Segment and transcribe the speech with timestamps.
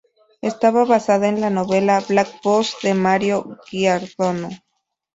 [0.41, 4.49] Está basada en la novela Black Box de Mario Giordano.